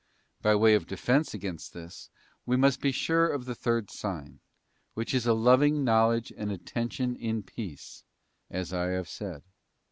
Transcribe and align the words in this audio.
By 0.41 0.55
way 0.55 0.73
of 0.73 0.87
defence 0.87 1.35
against 1.35 1.73
this, 1.73 2.09
we 2.43 2.57
must 2.57 2.81
be 2.81 2.91
sure 2.91 3.27
of 3.29 3.45
the 3.45 3.53
third 3.53 3.91
sign, 3.91 4.39
which 4.95 5.13
is 5.13 5.27
a 5.27 5.33
loving 5.35 5.83
knowledge 5.83 6.33
and 6.35 6.51
attention 6.51 7.15
in 7.15 7.43
peace, 7.43 8.03
as 8.49 8.73
I 8.73 8.87
have 8.87 9.07
said. 9.07 9.43